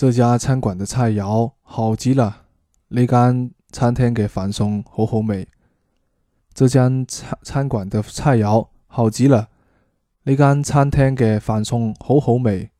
[0.00, 2.34] 这家餐馆的菜肴好极了，
[2.88, 5.46] 呢间餐厅嘅饭送好好味。
[6.54, 9.48] 这江餐餐馆的菜肴好极了，
[10.22, 12.70] 呢间餐厅嘅饭送好好味。